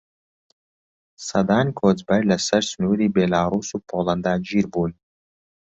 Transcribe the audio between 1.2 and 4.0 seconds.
سەدان کۆچبەر لەسەر سنووری بیلاڕووس و